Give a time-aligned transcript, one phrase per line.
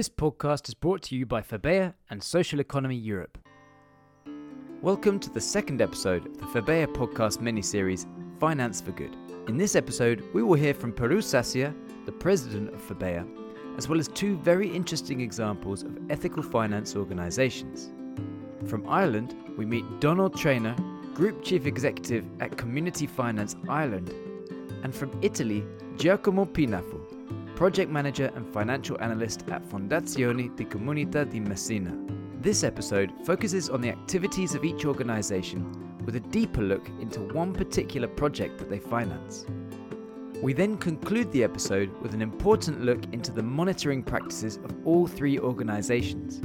[0.00, 3.36] This podcast is brought to you by Febea and Social Economy Europe.
[4.80, 8.06] Welcome to the second episode of the Febea podcast mini-series
[8.38, 9.14] Finance for Good.
[9.46, 11.74] In this episode, we will hear from Peru Sasia,
[12.06, 13.28] the president of Febea,
[13.76, 17.90] as well as two very interesting examples of ethical finance organizations.
[18.64, 20.76] From Ireland, we meet Donal Traynor,
[21.12, 24.14] Group Chief Executive at Community Finance Ireland,
[24.82, 25.62] and from Italy,
[25.98, 27.19] Giacomo Pinafu,
[27.60, 31.94] Project Manager and Financial Analyst at Fondazione di Comunità di Messina.
[32.40, 35.66] This episode focuses on the activities of each organisation
[36.06, 39.44] with a deeper look into one particular project that they finance.
[40.42, 45.06] We then conclude the episode with an important look into the monitoring practices of all
[45.06, 46.40] three organisations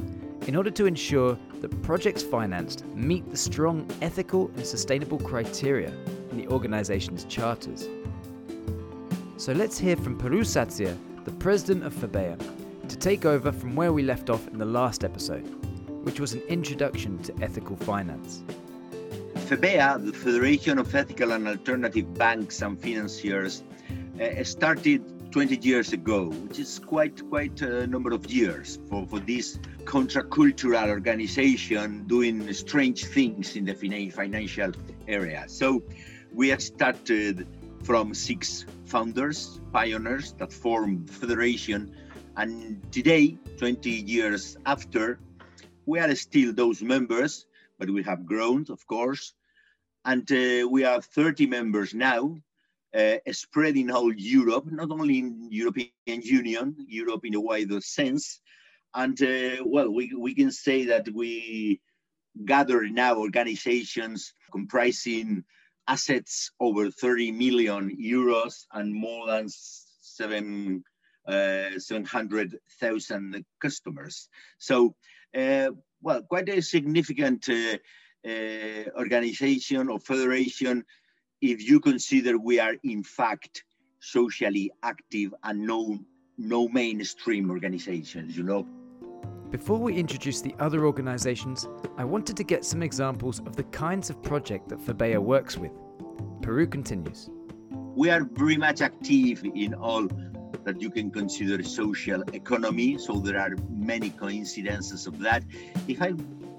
[0.47, 5.93] in order to ensure that projects financed meet the strong ethical and sustainable criteria
[6.31, 7.87] in the organisation's charters.
[9.37, 12.39] So let's hear from Peru Sasia, the president of Febea,
[12.87, 15.45] to take over from where we left off in the last episode,
[16.05, 18.43] which was an introduction to ethical finance.
[19.33, 23.63] FEBEA, the Federation of Ethical and Alternative Banks and Financiers,
[24.21, 29.19] uh, started 20 years ago, which is quite quite a number of years for, for
[29.19, 33.73] this contracultural organization doing strange things in the
[34.15, 34.71] financial
[35.09, 35.43] area.
[35.47, 35.83] So
[36.33, 37.45] we have started
[37.83, 41.93] from six founders, pioneers that formed federation,
[42.37, 45.19] and today, 20 years after,
[45.85, 47.45] we are still those members,
[47.77, 49.33] but we have grown, of course,
[50.05, 52.37] and uh, we have 30 members now
[52.97, 58.39] uh, spread in whole Europe, not only in European Union, Europe in a wider sense.
[58.93, 61.81] And uh, well, we, we can say that we
[62.45, 65.43] gather now organizations comprising
[65.87, 70.83] assets over 30 million euros and more than seven,
[71.27, 74.29] uh, 700,000 customers.
[74.57, 74.95] So,
[75.37, 75.69] uh,
[76.01, 77.77] well, quite a significant uh,
[78.27, 80.83] uh organization or federation
[81.41, 83.63] if you consider we are in fact
[83.99, 85.99] socially active and no
[86.37, 88.65] no mainstream organizations you know
[89.51, 91.67] before we introduce the other organizations
[91.97, 95.71] i wanted to get some examples of the kinds of project that Febea works with
[96.45, 97.29] peru continues
[97.95, 100.07] we are very much active in all
[100.63, 105.43] that you can consider social economy so there are many coincidences of that
[105.87, 106.13] if i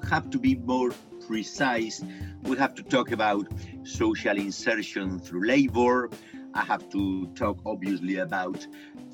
[0.09, 0.91] have to be more
[1.27, 2.03] precise,
[2.45, 3.47] we have to talk about
[3.83, 6.09] social insertion through labor.
[6.55, 8.67] I have to talk obviously about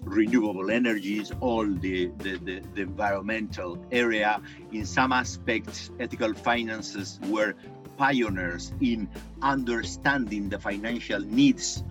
[0.03, 4.41] renewable energies, all the, the, the, the, environmental area.
[4.72, 7.54] In some aspects, ethical finances were
[8.02, 9.08] pioneers in
[9.42, 11.84] understanding the financial needs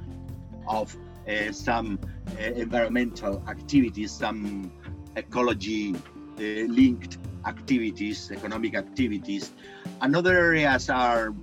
[0.68, 1.98] of uh, some
[2.38, 4.70] uh, environmental activities, some
[5.16, 9.54] ecology uh, linked activities, economic activities.
[10.02, 11.34] Another areas are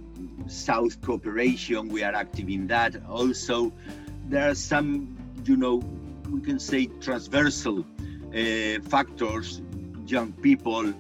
[0.48, 1.88] South cooperation.
[1.88, 2.92] We are active in that.
[3.08, 3.72] Also,
[4.28, 5.76] there are some, you know,
[6.30, 9.62] we can say transversal uh, factors.
[10.06, 10.92] Young people,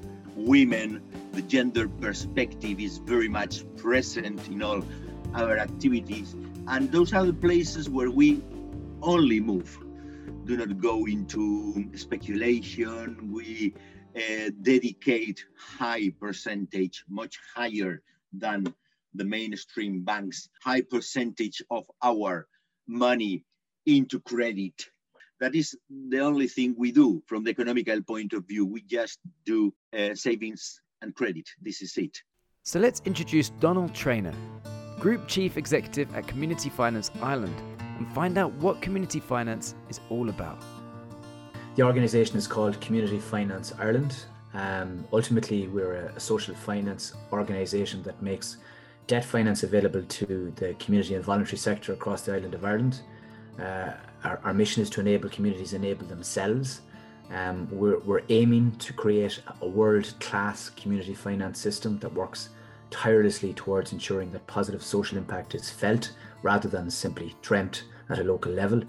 [0.46, 4.82] women, the gender perspective is very much present in all
[5.34, 6.34] our activities,
[6.68, 8.42] and those are the places where we
[9.02, 9.78] only move.
[10.44, 13.30] Do not go into speculation.
[13.32, 13.74] We
[14.16, 18.72] uh, dedicate high percentage, much higher than
[19.14, 22.48] the mainstream banks, high percentage of our
[22.86, 23.44] money
[23.86, 24.86] into credit.
[25.40, 28.66] That is the only thing we do from the economical point of view.
[28.66, 31.48] We just do uh, savings and credit.
[31.62, 32.18] This is it.
[32.64, 34.34] So let's introduce Donal Traynor,
[34.98, 37.54] Group Chief Executive at Community Finance Ireland,
[37.98, 40.58] and find out what community finance is all about.
[41.76, 44.24] The organisation is called Community Finance Ireland.
[44.54, 48.56] Um, ultimately, we're a, social finance organisation that makes
[49.06, 53.00] debt finance available to the community and voluntary sector across the island of Ireland.
[53.58, 53.92] Uh,
[54.24, 56.80] our, our, mission is to enable communities enable themselves.
[57.30, 62.48] Um, we're, we're aiming to create a world class community finance system that works
[62.90, 66.12] tirelessly towards ensuring that positive social impact is felt
[66.42, 68.82] rather than simply dreamt at a local level.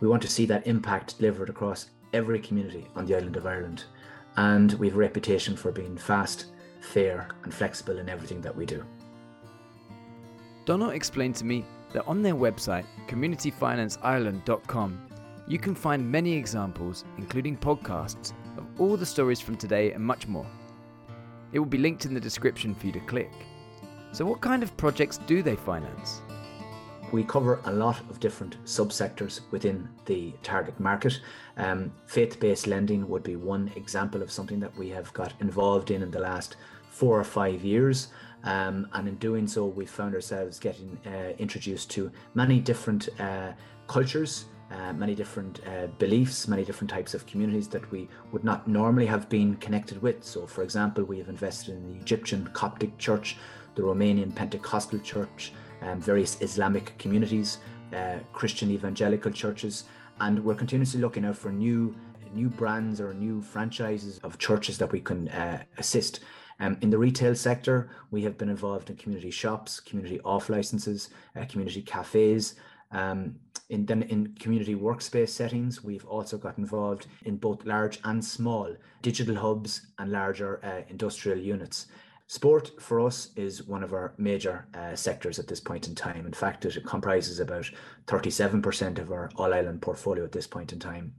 [0.00, 3.84] We want to see that impact delivered across every community on the island of Ireland.
[4.36, 6.46] And we have a reputation for being fast,
[6.80, 8.84] fair, and flexible in everything that we do.
[10.64, 15.08] Donal explained to me that on their website, communityfinanceIreland.com,
[15.48, 20.26] you can find many examples, including podcasts, of all the stories from today and much
[20.26, 20.46] more.
[21.52, 23.32] It will be linked in the description for you to click.
[24.12, 26.22] So, what kind of projects do they finance?
[27.12, 31.20] we cover a lot of different subsectors within the target market.
[31.58, 35.90] Um, faith based lending would be one example of something that we have got involved
[35.90, 36.56] in in the last
[36.90, 38.08] four or five years.
[38.44, 43.52] Um, and in doing so, we found ourselves getting uh, introduced to many different uh,
[43.86, 48.66] cultures, uh, many different uh, beliefs, many different types of communities that we would not
[48.66, 50.24] normally have been connected with.
[50.24, 53.36] So, for example, we have invested in the Egyptian Coptic Church,
[53.74, 55.52] the Romanian Pentecostal Church,
[55.82, 57.58] um, various Islamic communities,
[57.94, 59.84] uh, Christian evangelical churches,
[60.20, 61.94] and we're continuously looking out for new
[62.34, 66.20] new brands or new franchises of churches that we can uh, assist.
[66.62, 71.10] Um, in the retail sector, we have been involved in community shops, community off licenses,
[71.34, 72.54] uh, community cafes.
[72.92, 73.34] Um,
[73.68, 78.76] in then in community workspace settings, we've also got involved in both large and small
[79.00, 81.86] digital hubs and larger uh, industrial units.
[82.28, 86.26] Sport for us is one of our major uh, sectors at this point in time.
[86.26, 87.68] In fact, it comprises about
[88.06, 91.12] 37% of our All Ireland portfolio at this point in time.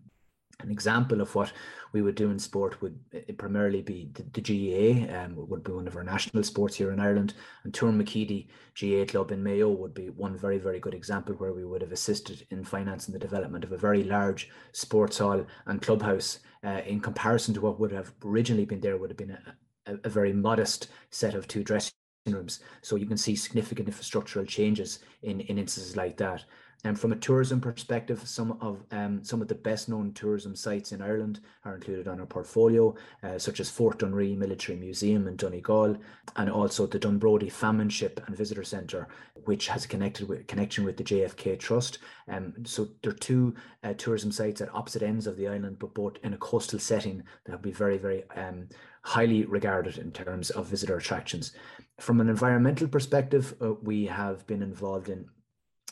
[0.61, 1.51] An example of what
[1.93, 2.99] we would do in sport would
[3.37, 6.99] primarily be the, the GAA, um, would be one of our national sports here in
[6.99, 8.47] Ireland, and Tourmakeady
[8.79, 11.91] GAA Club in Mayo would be one very, very good example where we would have
[11.91, 16.99] assisted in financing the development of a very large sports hall and clubhouse uh, in
[16.99, 20.33] comparison to what would have originally been there would have been a, a, a very
[20.33, 21.93] modest set of two dressing
[22.27, 22.61] rooms.
[22.81, 26.43] So you can see significant infrastructural changes in, in instances like that.
[26.85, 30.91] And from a tourism perspective, some of um, some of the best known tourism sites
[30.91, 32.93] in Ireland are included on our portfolio,
[33.23, 35.95] uh, such as Fort Dunree Military Museum in Donegal,
[36.35, 39.07] and also the Dunbrody Famine Ship and Visitor Centre,
[39.45, 41.99] which has a connected with, connection with the JFK Trust.
[42.27, 43.55] Um, so there are two
[43.85, 47.23] uh, tourism sites at opposite ends of the island, but both in a coastal setting
[47.45, 48.67] that will be very, very um,
[49.03, 51.53] highly regarded in terms of visitor attractions.
[52.01, 55.29] From an environmental perspective, uh, we have been involved in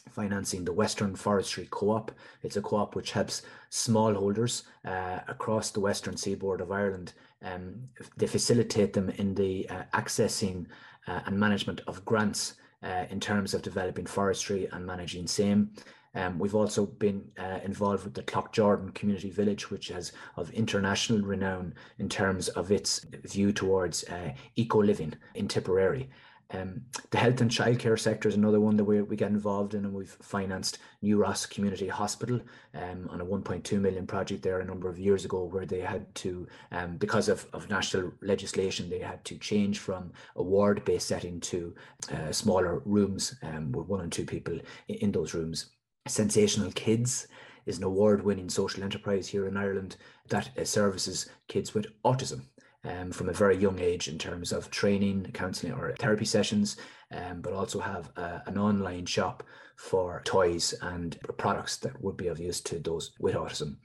[0.10, 2.12] financing the Western Forestry Co-op.
[2.44, 7.14] It's a co-op which helps smallholders uh, across the western seaboard of Ireland.
[7.44, 10.66] Um, they facilitate them in the uh, accessing
[11.08, 15.72] uh, and management of grants uh, in terms of developing forestry and managing same.
[16.14, 21.22] Um, we've also been uh, involved with the Cloughjordan Community Village, which has of international
[21.22, 26.10] renown in terms of its view towards uh, eco living in Tipperary.
[26.54, 26.82] Um,
[27.12, 29.94] the health and childcare sector is another one that we, we get involved in, and
[29.94, 32.40] we've financed New Ross Community Hospital
[32.74, 36.14] um, on a 1.2 million project there a number of years ago, where they had
[36.16, 41.08] to, um, because of, of national legislation, they had to change from a ward based
[41.08, 41.74] setting to
[42.12, 45.68] uh, smaller rooms um, with one and two people in, in those rooms.
[46.08, 47.28] Sensational Kids
[47.66, 49.96] is an award winning social enterprise here in Ireland
[50.30, 52.42] that uh, services kids with autism.
[52.84, 56.78] Um, from a very young age in terms of training, counseling, or therapy sessions,
[57.12, 59.44] um, but also have a, an online shop
[59.76, 63.76] for toys and products that would be of use to those with autism.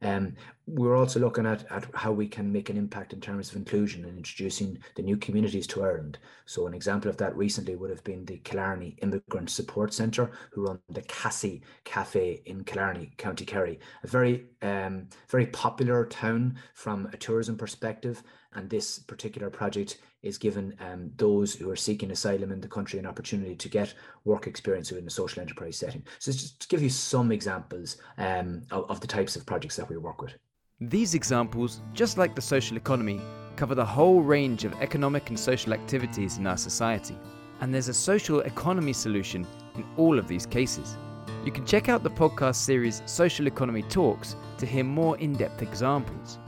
[0.00, 0.36] Um,
[0.66, 4.04] we're also looking at, at how we can make an impact in terms of inclusion
[4.04, 6.18] and introducing the new communities to Ireland.
[6.46, 10.66] So an example of that recently would have been the Killarney Immigrant Support Centre, who
[10.66, 17.06] run the Cassie Cafe in Killarney, County Kerry, a very um, very popular town from
[17.12, 18.22] a tourism perspective.
[18.54, 22.98] And this particular project is given um, those who are seeking asylum in the country
[22.98, 26.02] an opportunity to get work experience within a social enterprise setting.
[26.18, 29.88] So just to give you some examples um, of, of the types of projects that
[29.88, 30.32] we work with.
[30.80, 33.20] These examples, just like the social economy,
[33.56, 37.16] cover the whole range of economic and social activities in our society.
[37.60, 40.96] And there's a social economy solution in all of these cases.
[41.44, 45.62] You can check out the podcast series Social Economy Talks to hear more in depth
[45.62, 46.38] examples.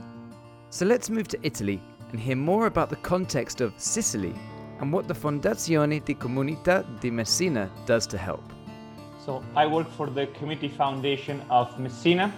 [0.69, 4.33] So let's move to Italy and hear more about the context of Sicily
[4.79, 8.43] and what the Fondazione di Comunità di Messina does to help.
[9.25, 12.33] So, I work for the Community Foundation of Messina,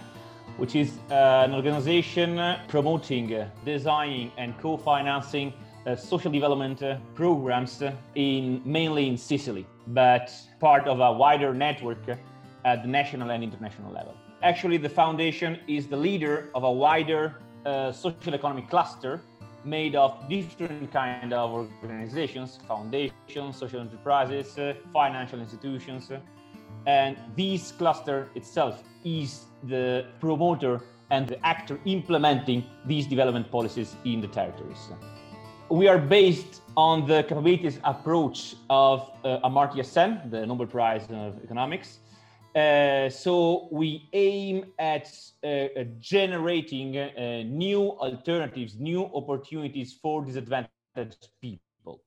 [0.58, 5.52] which is uh, an organization promoting, uh, designing, and co financing
[5.86, 7.82] uh, social development uh, programs
[8.14, 11.98] in mainly in Sicily, but part of a wider network
[12.64, 14.14] at the national and international level.
[14.42, 19.20] Actually, the foundation is the leader of a wider uh, social economic cluster
[19.64, 21.50] made of different kind of
[21.82, 24.58] organizations, foundations, social enterprises,
[24.92, 26.10] financial institutions.
[26.86, 34.20] And this cluster itself is the promoter and the actor implementing these development policies in
[34.20, 34.90] the territories.
[35.70, 41.42] We are based on the capabilities approach of uh, Amartya Sen, the Nobel Prize of
[41.42, 42.00] Economics,
[42.54, 51.28] uh, so we aim at uh, uh, generating uh, new alternatives, new opportunities for disadvantaged
[51.40, 52.00] people.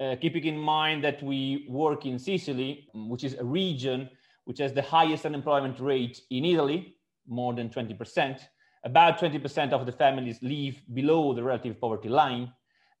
[0.00, 4.10] uh, keeping in mind that we work in Sicily, which is a region
[4.44, 8.40] which has the highest unemployment rate in Italy, more than 20%.
[8.84, 12.52] About 20% of the families live below the relative poverty line.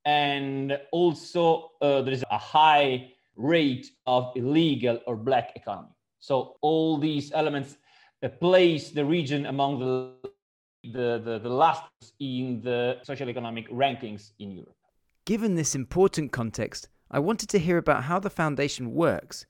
[0.04, 5.96] And also, there is a high rate of illegal or black economy.
[6.22, 7.78] So, all these elements
[8.38, 10.12] place the region among the,
[10.84, 11.82] the, the, the last
[12.20, 14.76] in the social economic rankings in Europe.
[15.24, 19.46] Given this important context, I wanted to hear about how the foundation works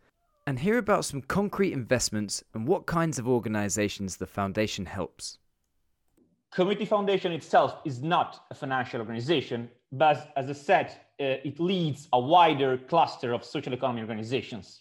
[0.47, 5.37] and hear about some concrete investments and what kinds of organizations the foundation helps.
[6.55, 10.87] Community Foundation itself is not a financial organization, but as I said,
[11.21, 14.81] uh, it leads a wider cluster of social economy organizations.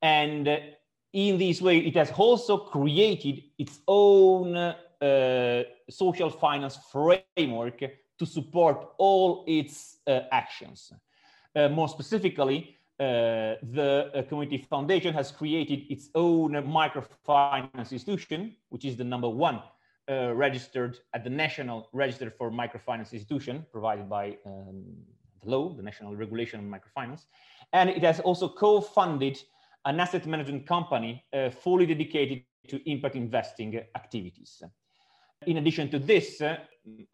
[0.00, 0.58] And uh,
[1.12, 7.82] in this way, it has also created its own uh, social finance framework
[8.18, 10.92] to support all its uh, actions.
[11.54, 18.84] Uh, more specifically, uh, the uh, Community Foundation has created its own microfinance institution, which
[18.84, 19.62] is the number one
[20.10, 24.84] uh, registered at the National Register for Microfinance Institution, provided by um,
[25.42, 27.26] the law, the National Regulation on Microfinance.
[27.72, 29.38] And it has also co-funded
[29.88, 34.62] an asset management company uh, fully dedicated to impact investing activities.
[35.46, 36.58] In addition to this, uh,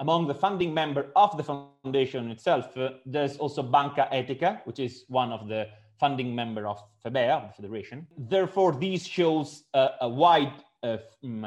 [0.00, 5.04] among the funding member of the foundation itself, uh, there's also Banca Etica, which is
[5.08, 5.68] one of the
[6.00, 8.06] funding member of FEBEA, the federation.
[8.18, 10.96] Therefore, this shows a wide uh,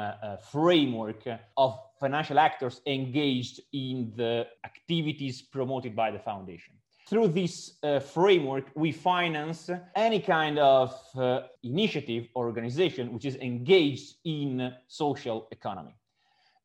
[0.00, 1.22] uh, framework
[1.58, 6.77] of financial actors engaged in the activities promoted by the foundation.
[7.08, 13.36] Through this uh, framework, we finance any kind of uh, initiative or organization which is
[13.36, 15.94] engaged in social economy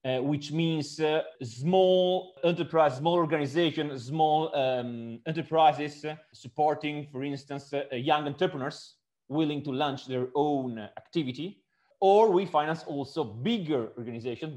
[0.05, 7.83] uh, which means uh, small enterprise, small organization, small um, enterprises supporting, for instance, uh,
[7.95, 8.95] young entrepreneurs
[9.29, 11.61] willing to launch their own activity.
[12.01, 14.55] Or we finance also bigger organizations,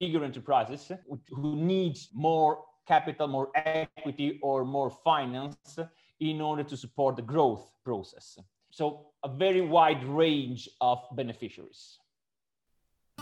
[0.00, 0.90] bigger enterprises
[1.28, 5.78] who need more capital, more equity, or more finance
[6.18, 8.26] in order to support the growth process.
[8.70, 8.84] So
[9.22, 11.82] a very wide range of beneficiaries.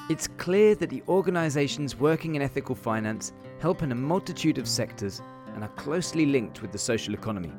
[0.09, 5.21] It's clear that the organisations working in ethical finance help in a multitude of sectors
[5.55, 7.53] and are closely linked with the social economy.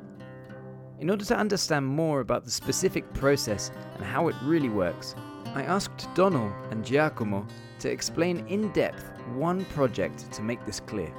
[0.98, 5.14] In order to understand more about the specific process and how it really works,
[5.54, 7.46] I asked Donal and Giacomo
[7.78, 9.04] to explain in depth
[9.36, 11.12] one project to make this clear.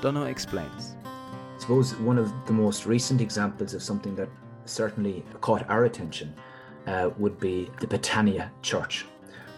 [0.00, 0.96] Donal explains.
[1.04, 4.28] I suppose one of the most recent examples of something that
[4.64, 6.34] certainly caught our attention
[6.86, 9.04] uh, would be the Betania Church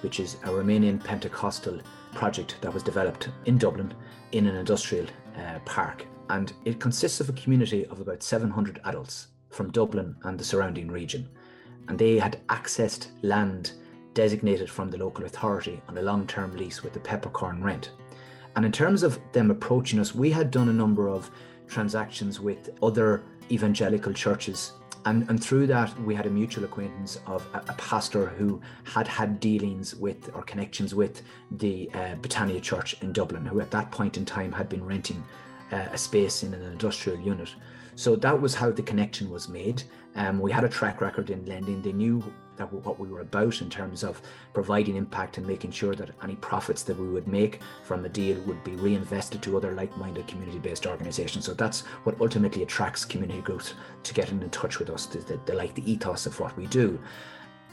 [0.02, 1.80] which is a Romanian Pentecostal
[2.12, 3.94] project that was developed in Dublin
[4.32, 5.06] in an industrial
[5.36, 6.06] uh, park.
[6.28, 10.90] And it consists of a community of about 700 adults from Dublin and the surrounding
[10.90, 11.28] region.
[11.88, 13.72] And they had accessed land
[14.14, 17.92] designated from the local authority on a long term lease with the peppercorn rent.
[18.56, 21.30] And in terms of them approaching us, we had done a number of
[21.68, 24.72] transactions with other evangelical churches
[25.04, 29.08] and, and through that, we had a mutual acquaintance of a, a pastor who had
[29.08, 33.90] had dealings with or connections with the uh, Betania Church in Dublin, who at that
[33.90, 35.22] point in time had been renting
[35.72, 37.52] uh, a space in an industrial unit.
[37.94, 39.82] So that was how the connection was made.
[40.14, 41.82] Um, we had a track record in lending.
[41.82, 42.22] They knew
[42.70, 46.36] that what we were about in terms of providing impact and making sure that any
[46.36, 50.86] profits that we would make from a deal would be reinvested to other like-minded community-based
[50.86, 51.44] organizations.
[51.44, 55.06] So that's what ultimately attracts community groups to getting in touch with us.
[55.06, 57.00] They like the ethos of what we do.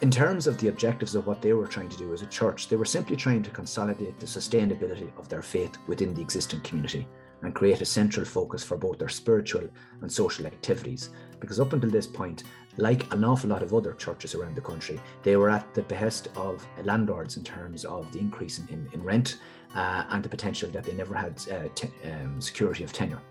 [0.02, 2.70] In terms of the objectives of what they were trying to do as a church,
[2.70, 7.06] they were simply trying to consolidate the sustainability of their faith within the existing community
[7.42, 9.68] and create a central focus for both their spiritual
[10.02, 11.10] and social activities.
[11.40, 12.44] Because up until this point,
[12.82, 16.30] like an awful lot of other churches around the country, they were at the behest
[16.36, 19.40] of landlords in terms of the increase in, in, in rent
[19.76, 23.22] uh, and the potential that they never had uh, um, security of tenure.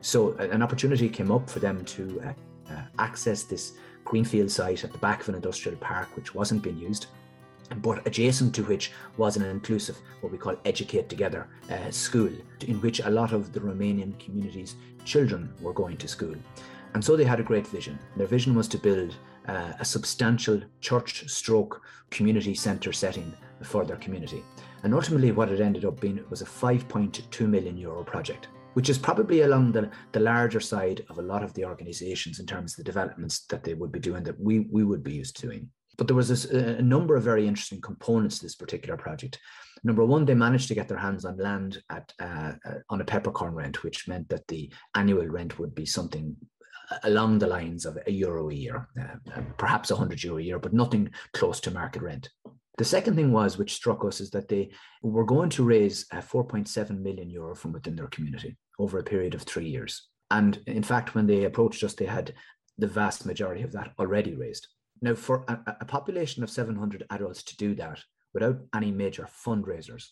[0.00, 3.72] So, an opportunity came up for them to uh, uh, access this
[4.04, 7.06] greenfield site at the back of an industrial park, which wasn't being used
[7.76, 12.30] but adjacent to which was an inclusive, what we call Educate Together uh, school,
[12.66, 16.34] in which a lot of the Romanian community's children were going to school.
[16.94, 17.98] And so they had a great vision.
[18.16, 19.16] Their vision was to build
[19.46, 24.44] uh, a substantial church stroke community centre setting for their community.
[24.82, 28.98] And ultimately, what it ended up being was a 5.2 million euro project, which is
[28.98, 32.76] probably along the, the larger side of a lot of the organizations in terms of
[32.78, 35.68] the developments that they would be doing that we, we would be used to doing.
[35.96, 39.40] But there was this, a number of very interesting components to this particular project.
[39.82, 43.04] Number one, they managed to get their hands on land at uh, uh, on a
[43.04, 46.36] peppercorn rent, which meant that the annual rent would be something
[47.02, 50.72] along the lines of a euro a year, uh, perhaps 100 euro a year, but
[50.72, 52.28] nothing close to market rent.
[52.78, 54.70] The second thing was, which struck us, is that they
[55.02, 59.34] were going to raise uh, 4.7 million euro from within their community over a period
[59.34, 60.08] of three years.
[60.30, 62.34] And in fact, when they approached us, they had
[62.78, 64.68] the vast majority of that already raised.
[65.02, 68.00] Now, for a, a population of 700 adults to do that
[68.32, 70.04] without any major fundraisers,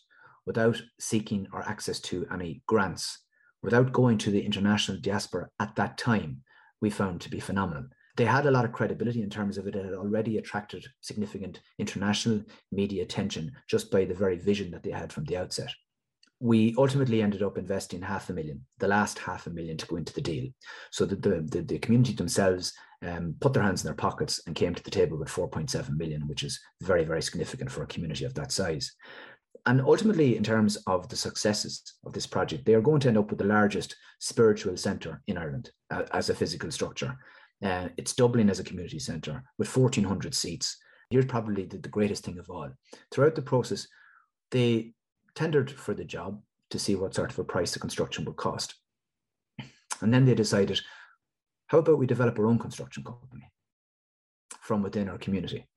[0.45, 3.19] without seeking or access to any grants,
[3.63, 6.41] without going to the international diaspora at that time,
[6.81, 7.85] we found to be phenomenal
[8.17, 9.75] they had a lot of credibility in terms of it.
[9.75, 12.41] Had already attracted significant international
[12.71, 15.71] media attention just by the very vision that they had from the outset.
[16.39, 19.95] We ultimately ended up investing half a million, the last half a million to go
[19.95, 20.49] into the deal.
[20.91, 24.55] So that the, the, the community themselves um, put their hands in their pockets and
[24.55, 28.25] came to the table with 4.7 million, which is very, very significant for a community
[28.25, 28.93] of that size.
[29.67, 33.17] And ultimately, in terms of the successes of this project, they are going to end
[33.17, 37.17] up with the largest spiritual centre in Ireland uh, as a physical structure.
[37.61, 40.77] Uh, it's Dublin as a community centre with 1,400 seats.
[41.09, 42.69] Here's probably the, the greatest thing of all.
[43.11, 43.87] Throughout the process,
[44.51, 44.93] they
[45.35, 48.73] tendered for the job to see what sort of a price the construction would cost.
[49.99, 50.79] And then they decided,
[51.67, 53.51] how about we develop our own construction company
[54.61, 55.67] from within our community?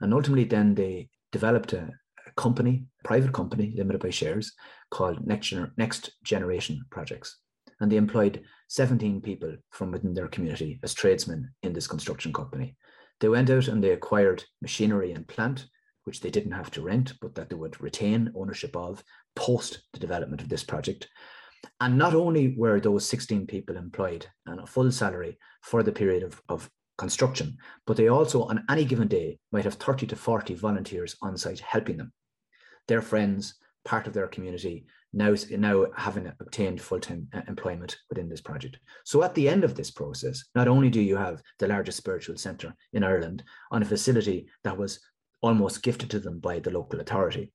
[0.00, 2.09] And ultimately, then they developed a, a
[2.40, 4.52] company, private company limited by shares
[4.90, 7.36] called Next, Gener- Next Generation Projects
[7.80, 12.76] and they employed 17 people from within their community as tradesmen in this construction company.
[13.20, 15.66] They went out and they acquired machinery and plant,
[16.04, 19.02] which they didn't have to rent, but that they would retain ownership of
[19.34, 21.08] post the development of this project.
[21.80, 26.22] And not only were those 16 people employed on a full salary for the period
[26.22, 27.56] of, of construction,
[27.86, 31.60] but they also, on any given day, might have 30 to 40 volunteers on site
[31.60, 32.12] helping them.
[32.90, 33.54] Their friends,
[33.84, 38.80] part of their community, now, now having obtained full-time uh, employment within this project.
[39.04, 42.36] So at the end of this process, not only do you have the largest spiritual
[42.36, 44.98] centre in Ireland on a facility that was
[45.40, 47.52] almost gifted to them by the local authority,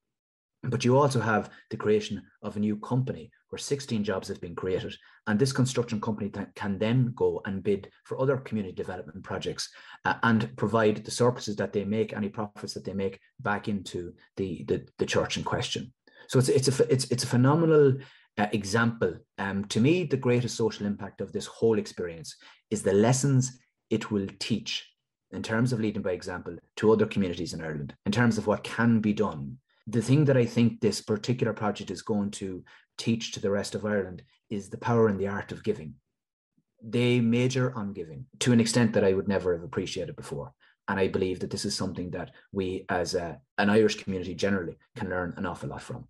[0.64, 4.54] but you also have the creation of a new company where 16 jobs have been
[4.54, 4.94] created.
[5.28, 9.70] And this construction company can then go and bid for other community development projects
[10.04, 14.14] uh, and provide the surpluses that they make, any profits that they make back into
[14.36, 15.94] the, the, the church in question.
[16.28, 17.98] So it's it's a it's it's a phenomenal
[18.38, 19.16] uh, example.
[19.38, 22.36] Um, to me, the greatest social impact of this whole experience
[22.72, 23.58] is the lessons
[23.90, 24.90] it will teach
[25.32, 28.64] in terms of leading by example to other communities in Ireland, in terms of what
[28.64, 29.60] can be done.
[29.88, 32.64] The thing that I think this particular project is going to
[32.98, 35.96] teach to the rest of Ireland is the power and the art of giving.
[36.82, 40.54] They major on giving to an extent that I would never have appreciated before.
[40.88, 44.78] And I believe that this is something that we, as a, an Irish community generally,
[44.96, 46.08] can learn an awful lot from.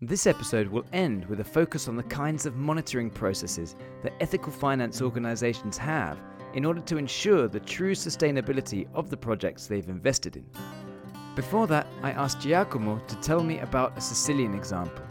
[0.00, 4.52] This episode will end with a focus on the kinds of monitoring processes that ethical
[4.52, 6.18] finance organisations have
[6.54, 10.46] in order to ensure the true sustainability of the projects they've invested in.
[11.34, 15.04] Before that, I asked Giacomo to tell me about a Sicilian example.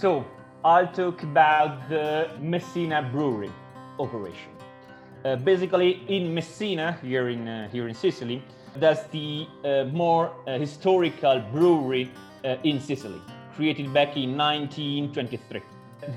[0.00, 0.24] So,
[0.64, 3.52] I'll talk about the Messina Brewery
[3.98, 4.50] operation.
[5.26, 8.42] Uh, basically, in Messina, here in, uh, here in Sicily,
[8.76, 12.10] that's the uh, more uh, historical brewery
[12.46, 13.20] uh, in Sicily,
[13.54, 15.60] created back in 1923.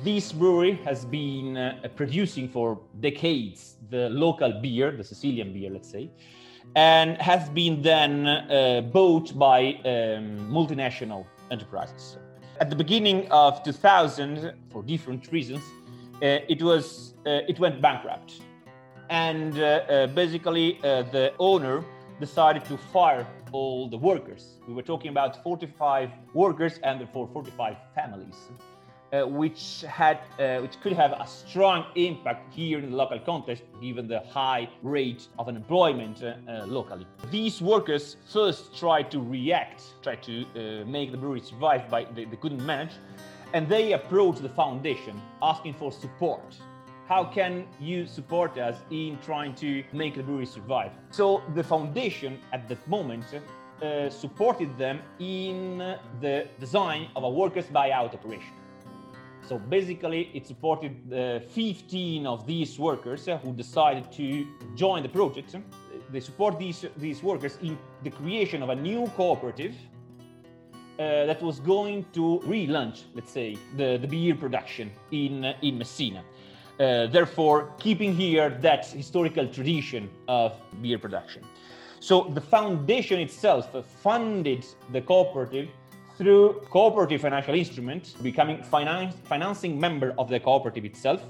[0.02, 5.90] This brewery has been uh, producing for decades the local beer, the Sicilian beer, let's
[5.90, 6.10] say,
[6.78, 8.24] and has been then
[8.94, 12.18] bought by um, multinational enterprises.
[12.60, 15.64] At the beginning of 2000, for different reasons,
[16.22, 18.42] uh, it was uh, it went bankrupt,
[19.10, 21.84] and uh, uh, basically the owner
[22.20, 24.60] decided to fire all the workers.
[24.68, 28.36] We were talking about 45 workers and therefore 45 families,
[29.14, 33.64] uh, which had, uh, which could have a strong impact here in the local context,
[33.80, 37.06] given the high rate of unemployment uh, uh locally.
[37.30, 42.26] These workers first tried to react, tried to uh, make the brewery survive, but they,
[42.26, 42.94] they couldn't manage,
[43.54, 46.58] and they approached the foundation asking for support
[47.08, 50.92] how can you support us in trying to make the brewery survive?
[51.12, 55.78] So the foundation at that moment uh, supported them in
[56.22, 58.54] the design of a workers' buyout operation.
[59.54, 65.10] So basically, it supported uh, 15 of these workers uh, who decided to join the
[65.10, 65.56] project.
[66.12, 69.76] They support these, these workers in the creation of a new cooperative
[70.98, 75.78] uh, that was going to relaunch, let's say, the, the beer production in, uh, in
[75.78, 76.24] Messina.
[76.80, 81.44] Uh, therefore keeping here that historical tradition of beer production.
[82.00, 83.70] So the foundation itself
[84.02, 85.70] funded the cooperative
[86.18, 91.22] through cooperative financial instruments, becoming finance, financing member of the cooperative itself,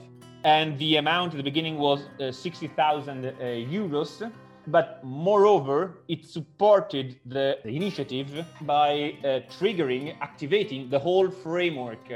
[0.43, 4.31] and the amount at the beginning was uh, 60,000 uh, euros.
[4.67, 12.11] But moreover, it supported the, initiative by uh, triggering, activating the whole framework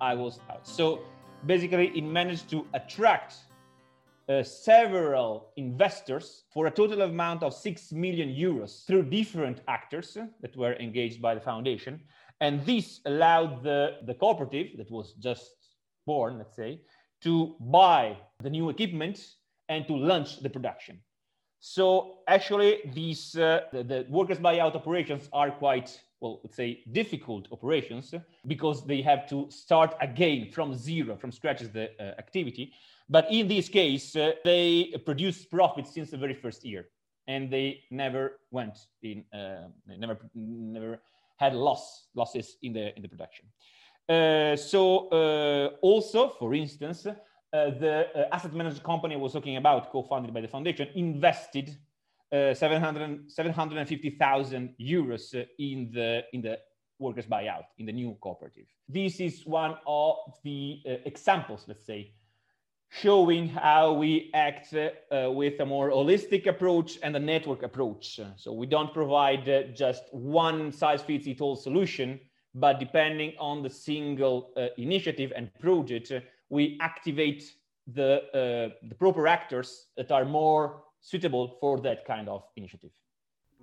[0.00, 0.66] I was out.
[0.66, 1.00] So
[1.46, 3.34] basically, it managed to attract
[4.28, 10.56] uh, several investors for a total amount of 6 million euros through different actors that
[10.56, 12.00] were engaged by the foundation.
[12.40, 15.54] And this allowed the, the cooperative that was just
[16.06, 16.80] born, let's say,
[17.22, 19.36] to buy the new equipment
[19.68, 21.00] and to launch the production.
[21.60, 27.46] So actually, these uh, the, the, workers buyout operations are quite well, let's say difficult
[27.52, 28.14] operations
[28.46, 32.72] because they have to start again from zero, from scratch the uh, activity.
[33.08, 36.88] But in this case, uh, they produced profits since the very first year,
[37.26, 41.02] and they never went in, uh, never never
[41.36, 43.46] had loss losses in the in the production.
[44.08, 47.14] Uh, so uh, also, for instance, uh,
[47.52, 51.76] the uh, asset management company I was talking about, co-funded by the foundation, invested
[52.32, 56.58] uh, 700, 750,000 euros in the in the
[56.98, 58.66] workers buyout in the new cooperative.
[58.88, 62.12] This is one of the examples, let's say,
[62.94, 68.20] showing how we act uh, with a more holistic approach and a network approach.
[68.36, 72.20] So we don't provide uh, just one size fits it all solution,
[72.54, 77.42] but depending on the single uh, initiative and project, uh, we activate
[77.86, 82.90] the, uh, the proper actors that are more suitable for that kind of initiative.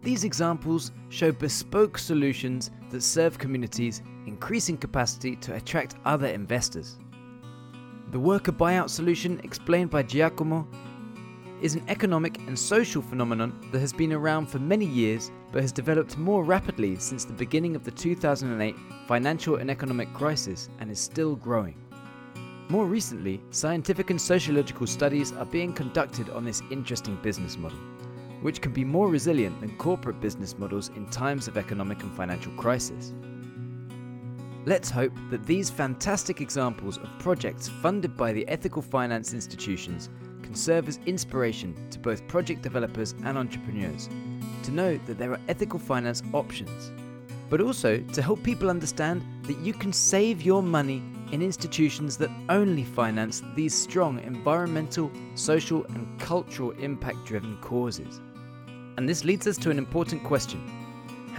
[0.02, 6.98] These examples show bespoke solutions that serve communities, increasing capacity to attract other investors.
[8.12, 10.68] The worker buyout solution, explained by Giacomo,
[11.62, 15.72] is an economic and social phenomenon that has been around for many years but has
[15.72, 18.76] developed more rapidly since the beginning of the 2008
[19.08, 21.76] financial and economic crisis and is still growing.
[22.68, 27.78] More recently, scientific and sociological studies are being conducted on this interesting business model,
[28.42, 32.54] which can be more resilient than corporate business models in times of economic and financial
[32.54, 33.14] crisis.
[34.66, 40.10] Let's hope that these fantastic examples of projects funded by the ethical finance institutions
[40.44, 44.10] can serve as inspiration to both project developers and entrepreneurs
[44.64, 46.92] to know that there are ethical finance options,
[47.50, 52.30] but also to help people understand that you can save your money in institutions that
[52.50, 58.20] only finance these strong environmental, social, and cultural impact driven causes.
[58.98, 60.79] And this leads us to an important question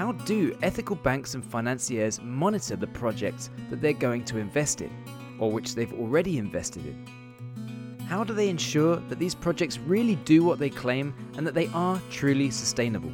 [0.01, 4.91] how do ethical banks and financiers monitor the projects that they're going to invest in,
[5.39, 7.99] or which they've already invested in?
[8.09, 11.67] How do they ensure that these projects really do what they claim and that they
[11.75, 13.13] are truly sustainable?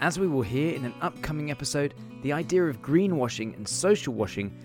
[0.00, 1.94] As we will hear in an upcoming episode,
[2.24, 4.58] the idea of greenwashing and social washing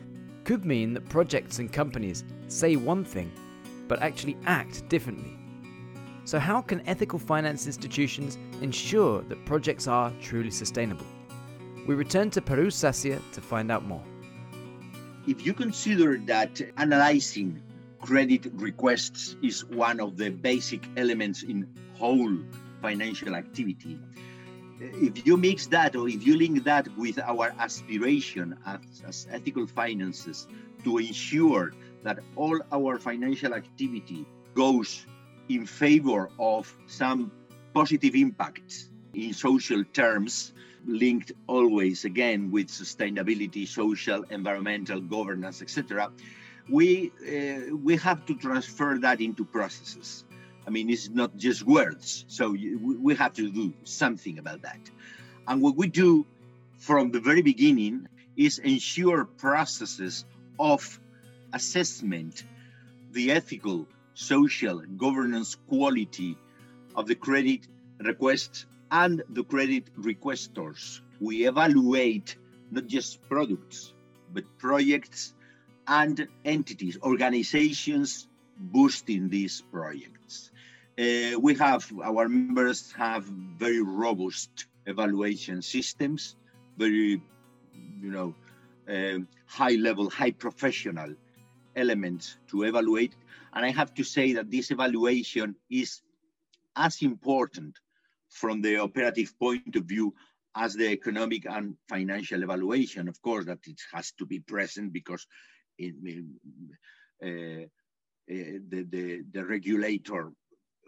[0.44, 3.32] could mean that projects and companies say one thing
[3.88, 5.38] but actually act differently.
[6.24, 11.06] So, how can ethical finance institutions ensure that projects are truly sustainable?
[11.88, 14.04] We return to Peru Sasia to find out more.
[15.28, 17.62] If you consider that analyzing
[18.00, 22.38] credit requests is one of the basic elements in whole
[22.82, 24.00] financial activity,
[24.80, 29.68] if you mix that or if you link that with our aspiration as, as ethical
[29.68, 30.48] finances
[30.84, 35.06] to ensure that all our financial activity goes
[35.56, 37.32] in favor of some
[37.74, 40.54] positive impacts in social terms,
[40.86, 46.12] linked always again with sustainability, social, environmental, governance, etc.
[46.70, 50.26] We uh, we have to transfer that into processes.
[50.66, 52.26] I mean, it's not just words.
[52.28, 54.80] So we have to do something about that.
[55.48, 56.26] And what we do
[56.78, 60.26] from the very beginning is ensure processes
[60.60, 61.00] of
[61.54, 62.44] assessment,
[63.12, 66.38] the ethical social governance quality
[66.96, 67.68] of the credit
[68.00, 71.02] requests and the credit requestors.
[71.20, 72.36] We evaluate
[72.72, 73.94] not just products,
[74.34, 75.34] but projects
[75.88, 80.52] and entities, organizations boosting these projects.
[81.00, 86.36] Uh, we have our members have very robust evaluation systems,
[86.78, 87.22] very,
[88.02, 88.36] you know,
[88.90, 91.16] uh, high level, high professional
[91.76, 93.16] elements to evaluate
[93.54, 96.02] and I have to say that this evaluation is
[96.76, 97.78] as important
[98.30, 100.14] from the operative point of view
[100.56, 103.08] as the economic and financial evaluation.
[103.08, 105.26] Of course, that it has to be present because
[105.78, 105.96] it,
[107.24, 107.68] uh, uh,
[108.28, 110.32] the, the, the regulator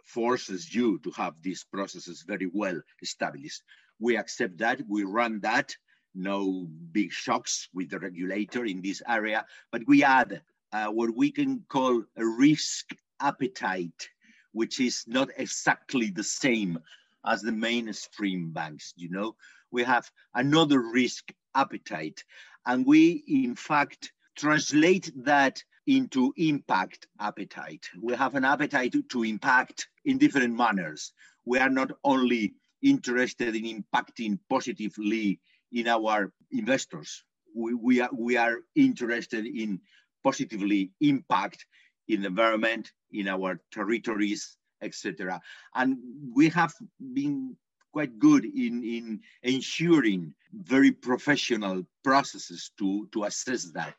[0.05, 3.61] forces you to have these processes very well established.
[3.99, 5.75] We accept that, we run that,
[6.15, 10.41] no big shocks with the regulator in this area, but we add
[10.73, 12.89] uh, what we can call a risk
[13.21, 14.09] appetite,
[14.51, 16.79] which is not exactly the same
[17.25, 18.93] as the mainstream banks.
[18.97, 19.35] You know,
[19.71, 22.23] we have another risk appetite,
[22.65, 27.87] and we, in fact, translate that into impact appetite.
[28.01, 31.13] We have an appetite to impact in different manners.
[31.45, 35.39] We are not only interested in impacting positively
[35.71, 37.23] in our investors.
[37.55, 39.81] We, we, are, we are interested in
[40.23, 41.65] positively impact
[42.07, 45.41] in the environment, in our territories, etc.
[45.75, 45.97] And
[46.33, 46.73] we have
[47.13, 47.55] been
[47.93, 53.95] quite good in, in ensuring very professional processes to, to assess that.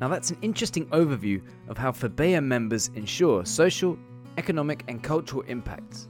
[0.00, 3.98] Now, that's an interesting overview of how FEBEA members ensure social,
[4.36, 6.08] economic, and cultural impacts.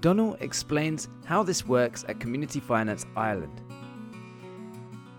[0.00, 3.62] Donal explains how this works at Community Finance Ireland.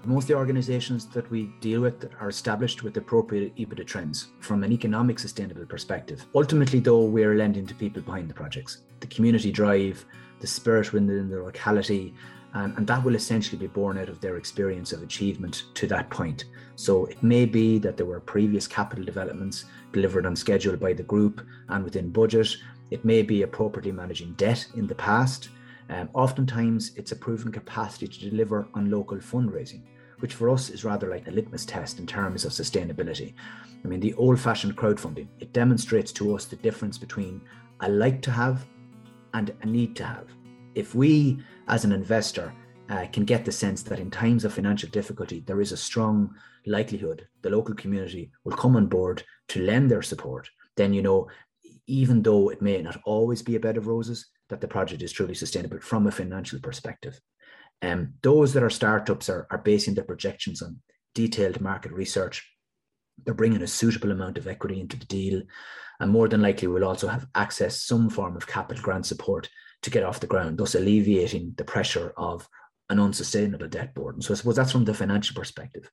[0.05, 4.61] Most of the organisations that we deal with are established with appropriate EBITDA trends from
[4.61, 6.25] an economic sustainable perspective.
[6.35, 8.79] Ultimately, though, we're lending to people behind the projects.
[8.99, 10.05] The community drive,
[10.41, 12.13] the spirit within the locality,
[12.53, 16.09] and, and that will essentially be born out of their experience of achievement to that
[16.09, 16.45] point.
[16.75, 21.03] So it may be that there were previous capital developments delivered on schedule by the
[21.03, 22.57] group and within budget.
[22.91, 25.47] It may be appropriately managing debt in the past.
[25.89, 29.81] Um, oftentimes, it's a proven capacity to deliver on local fundraising,
[30.23, 33.33] which for us is rather like a litmus test in terms of sustainability.
[33.83, 37.41] I mean, the old fashioned crowdfunding, it demonstrates to us the difference between
[37.81, 38.65] a like to have
[39.33, 40.29] and a need to have.
[40.75, 42.53] If we, as an investor,
[42.89, 46.33] uh, can get the sense that in times of financial difficulty, there is a strong
[46.65, 51.27] likelihood the local community will come on board to lend their support, then you know,
[51.85, 55.11] even though it may not always be a bed of roses, that the project is
[55.11, 57.19] truly sustainable from a financial perspective.
[57.83, 60.79] Um, those that are startups are, are basing their projections on
[61.13, 62.49] detailed market research.
[63.23, 65.43] They're bringing a suitable amount of equity into the deal,
[65.99, 69.49] and more than likely will also have access some form of capital grant support
[69.83, 72.47] to get off the ground, thus alleviating the pressure of
[72.89, 74.21] an unsustainable debt burden.
[74.21, 75.89] So I suppose that's from the financial perspective.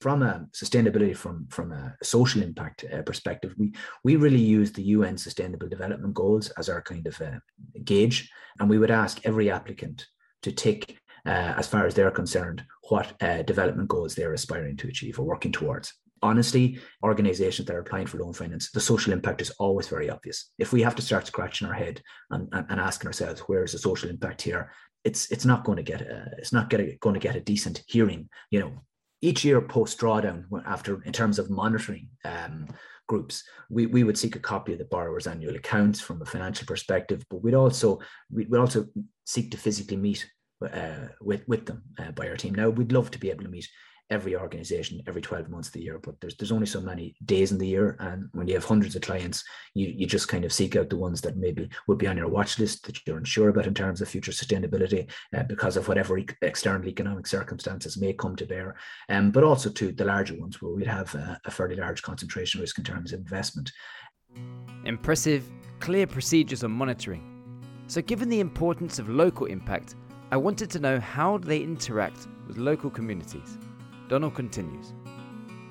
[0.00, 4.82] From a sustainability, from from a social impact uh, perspective, we we really use the
[4.82, 7.38] UN Sustainable Development Goals as our kind of uh,
[7.84, 10.06] gauge, and we would ask every applicant
[10.42, 14.88] to tick, uh, as far as they're concerned, what uh, development goals they're aspiring to
[14.88, 15.92] achieve or working towards.
[16.22, 20.50] Honestly, organizations that are applying for loan finance, the social impact is always very obvious.
[20.58, 23.72] If we have to start scratching our head and, and, and asking ourselves, where is
[23.72, 24.70] the social impact here?
[25.04, 27.82] it's it's not going to get a, it's not get going to get a decent
[27.86, 28.28] hearing.
[28.50, 28.72] You know,
[29.20, 32.66] each year post drawdown, after in terms of monitoring um,
[33.06, 36.66] groups, we, we would seek a copy of the borrower's annual accounts from a financial
[36.66, 38.86] perspective, but we'd also we'd also
[39.26, 40.28] seek to physically meet
[40.62, 42.54] uh, with with them uh, by our team.
[42.54, 43.68] Now we'd love to be able to meet
[44.10, 47.52] every organization every 12 months of the year but there's there's only so many days
[47.52, 50.52] in the year and when you have hundreds of clients you you just kind of
[50.52, 53.48] seek out the ones that maybe would be on your watch list that you're unsure
[53.48, 58.12] about in terms of future sustainability uh, because of whatever e- external economic circumstances may
[58.12, 58.76] come to bear.
[59.08, 62.60] Um, but also to the larger ones where we'd have a, a fairly large concentration
[62.60, 63.72] risk in terms of investment.
[64.84, 67.30] Impressive clear procedures on monitoring.
[67.86, 69.94] So given the importance of local impact
[70.34, 73.56] I wanted to know how they interact with local communities
[74.08, 74.92] Donal continues.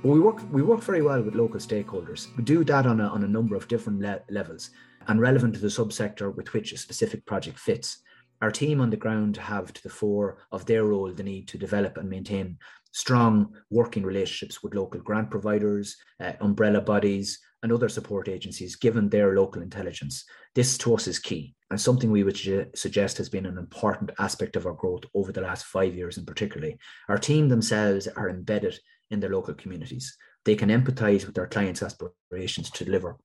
[0.03, 2.33] we work we work very well with local stakeholders.
[2.37, 4.69] We do that on a, on a number of different le- levels
[5.09, 7.97] and relevant to the subsector with which a specific project fits.
[8.41, 11.57] Our team on the ground have to the fore of their role the need to
[11.57, 12.57] develop and maintain
[12.93, 19.09] strong working relationships with local grant providers, uh, umbrella bodies, and other support agencies, given
[19.09, 20.25] their local intelligence.
[20.53, 22.37] This to us is key and something we would
[22.75, 26.25] suggest has been an important aspect of our growth over the last five years in
[26.25, 26.77] particularly.
[27.09, 28.77] Our team themselves are embedded
[29.09, 30.15] in their local communities.
[30.45, 33.17] They can empathize with their clients' aspirations to deliver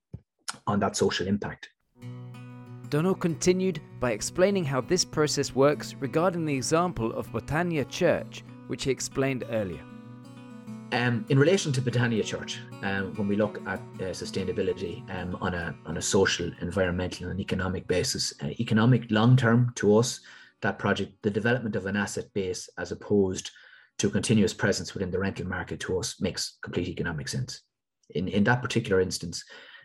[0.66, 1.68] on that social impact.
[2.88, 8.84] Donal continued by explaining how this process works regarding the example of Betania Church, which
[8.84, 9.84] he explained earlier.
[10.92, 15.52] Um, in relation to Betania Church, um, when we look at uh, sustainability um, on
[15.52, 20.20] a on a social, environmental, and economic basis, uh, economic long term to us,
[20.62, 23.50] that project, the development of an asset base as opposed
[23.98, 27.60] to continuous presence within the rental market to us makes complete economic sense.
[28.14, 29.44] In in that particular instance,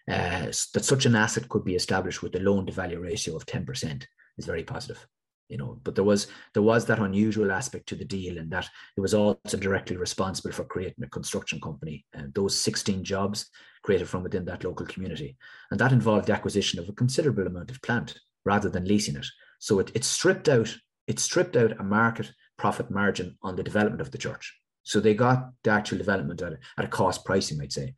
[0.09, 3.45] uh, that such an asset could be established with a loan to value ratio of
[3.45, 5.05] ten percent is very positive
[5.53, 8.67] you know but there was there was that unusual aspect to the deal in that
[8.97, 12.05] it was also directly responsible for creating a construction company.
[12.13, 13.49] And those 16 jobs
[13.83, 15.37] created from within that local community.
[15.69, 19.27] And that involved the acquisition of a considerable amount of plant rather than leasing it.
[19.59, 24.01] So it, it stripped out it stripped out a market profit margin on the development
[24.01, 24.57] of the church.
[24.81, 27.93] So they got the actual development at a, at a cost price, you might say.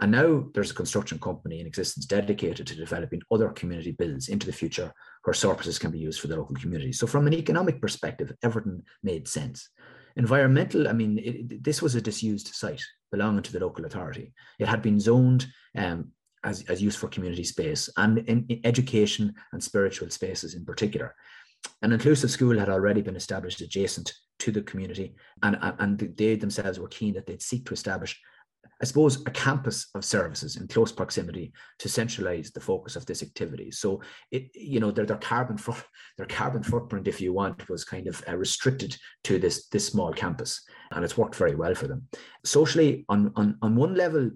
[0.00, 4.46] And now there's a construction company in existence dedicated to developing other community builds into
[4.46, 4.92] the future
[5.24, 6.92] where surpluses can be used for the local community.
[6.92, 9.68] So from an economic perspective, Everton made sense.
[10.16, 14.32] Environmental, I mean, it, this was a disused site belonging to the local authority.
[14.58, 16.12] It had been zoned um,
[16.44, 21.14] as, as use for community space and in, in education and spiritual spaces in particular.
[21.82, 26.78] An inclusive school had already been established adjacent to the community, and, and they themselves
[26.78, 28.20] were keen that they'd seek to establish
[28.80, 33.22] I suppose, a campus of services in close proximity to centralize the focus of this
[33.22, 33.72] activity.
[33.72, 35.58] So, it, you know, their, their carbon
[36.16, 40.12] their carbon footprint, if you want, was kind of uh, restricted to this this small
[40.12, 42.08] campus, and it's worked very well for them.
[42.44, 44.30] Socially, on on on one level,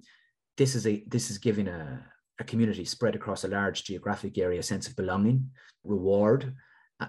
[0.56, 2.04] this is a this is giving a
[2.40, 5.50] a community spread across a large geographic area a sense of belonging,
[5.84, 6.54] reward,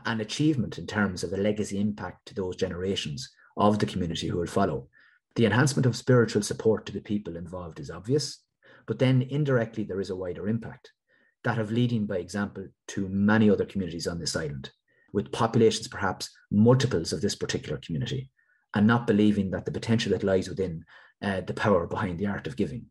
[0.05, 4.37] and achievement in terms of a legacy impact to those generations of the community who
[4.37, 4.87] will follow.
[5.35, 8.39] The enhancement of spiritual support to the people involved is obvious,
[8.85, 10.91] but then indirectly there is a wider impact,
[11.43, 14.69] that of leading by example to many other communities on this island,
[15.11, 18.29] with populations perhaps multiples of this particular community,
[18.75, 20.83] and not believing that the potential that lies within
[21.23, 22.85] uh, the power behind the art of giving.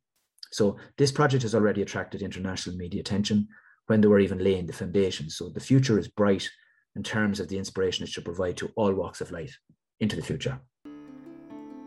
[0.51, 3.47] So this project has already attracted international media attention
[3.87, 5.31] when they were even laying the foundation.
[5.31, 6.49] So the future is bright
[6.97, 9.57] in terms of the inspiration it should provide to all walks of life
[10.01, 10.61] into the future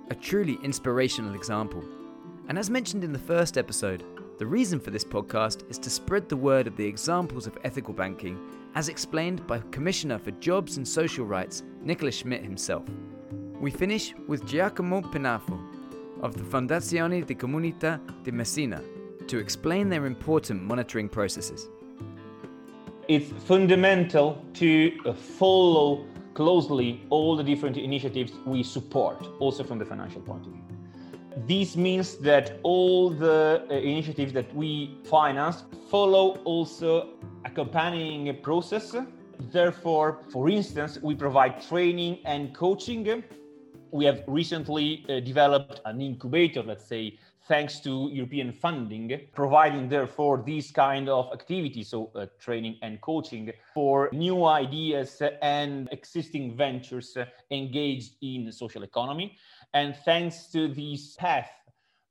[0.10, 1.84] a truly inspirational example.
[2.48, 4.04] And as mentioned in the first episode,
[4.38, 7.94] the reason for this podcast is to spread the word of the examples of ethical
[7.94, 8.39] banking,
[8.76, 12.84] as explained by Commissioner for Jobs and Social Rights, Nicolas Schmit himself.
[13.60, 15.60] We finish with Giacomo Penafo
[16.22, 18.84] of the Fondazione di Comunità di Messina
[19.28, 21.70] to explain their important monitoring processes.
[23.08, 30.21] It's fundamental to follow closely all the different initiatives we support, also from the financial
[30.21, 30.62] point of view.
[31.48, 37.10] This means that all the uh, initiatives that we finance follow also
[37.43, 38.95] accompanying a process.
[39.52, 43.24] Therefore, for instance, we provide training and coaching.
[43.91, 50.41] We have recently uh, developed an incubator, let's say, thanks to European funding, providing therefore
[50.45, 57.17] these kind of activities, so uh, training and coaching for new ideas and existing ventures
[57.51, 59.38] engaged in social economy.
[59.73, 61.49] And thanks to this path,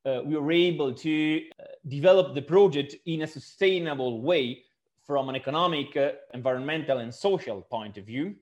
[0.06, 4.62] uh, we were able to uh, develop the project in a sustainable way
[5.06, 8.34] from an economic, uh, environmental, and social point of view.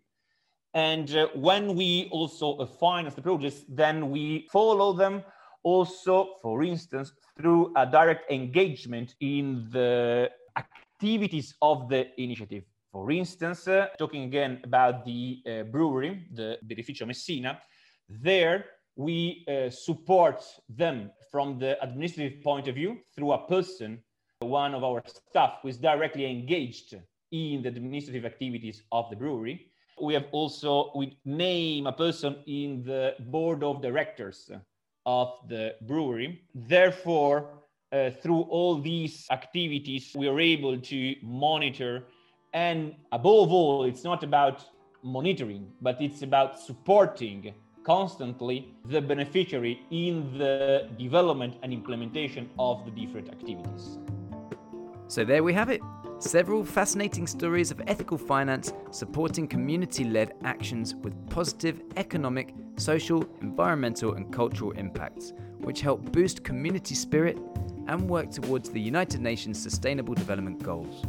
[0.75, 5.23] And uh, when we also finance the projects, then we follow them
[5.63, 12.65] also, for instance, through a direct engagement in the activities of the initiative.
[12.93, 17.59] For instance, uh, talking again about the uh, brewery, the Birrificio Messina,
[18.09, 24.03] there we uh, support them from the administrative point of view through a person,
[24.41, 26.95] one of our staff who is directly engaged
[27.31, 29.73] in the administrative activities of the brewery.
[30.01, 34.51] We have also, we name a person in the board of directors
[35.07, 36.43] of the brewery.
[36.55, 37.49] Therefore,
[37.93, 42.05] uh, through all these activities, we are able to monitor.
[42.55, 44.65] And above all, it's not about
[45.03, 47.53] monitoring, but it's about supporting
[47.85, 53.99] constantly the beneficiary in the development and implementation of the different activities.
[55.13, 55.83] So, there we have it
[56.21, 64.15] several fascinating stories of ethical finance supporting community led actions with positive economic, social, environmental,
[64.15, 67.37] and cultural impacts, which help boost community spirit
[67.89, 71.05] and work towards the United Nations Sustainable Development Goals.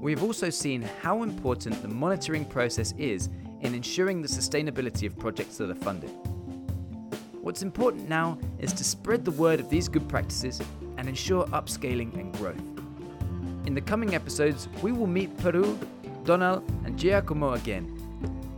[0.00, 3.28] We have also seen how important the monitoring process is
[3.60, 6.10] in ensuring the sustainability of projects that are funded.
[7.40, 10.60] What's important now is to spread the word of these good practices
[10.96, 12.77] and ensure upscaling and growth.
[13.68, 15.78] In the coming episodes, we will meet Peru,
[16.24, 17.84] Donal, and Giacomo again.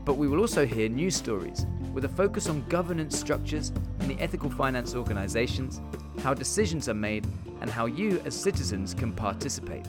[0.04, 4.16] But we will also hear new stories with a focus on governance structures in the
[4.20, 5.80] ethical finance organizations,
[6.22, 7.26] how decisions are made,
[7.60, 9.84] and how you as citizens can participate.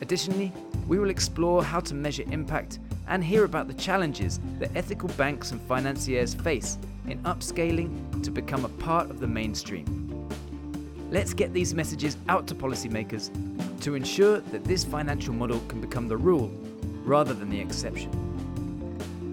[0.00, 0.52] Additionally,
[0.86, 2.78] we will explore how to measure impact
[3.08, 6.78] and hear about the challenges that ethical banks and financiers face
[7.08, 10.01] in upscaling to become a part of the mainstream.
[11.12, 13.28] Let's get these messages out to policymakers
[13.82, 16.50] to ensure that this financial model can become the rule
[17.04, 18.10] rather than the exception.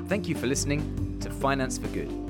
[0.09, 2.28] Thank you for listening to Finance for Good.